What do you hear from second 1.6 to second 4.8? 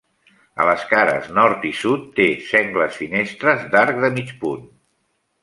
i sud té sengles finestres d'arc de mig punt.